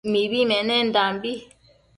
Mibi 0.11 0.39
menendanbi 0.49 1.31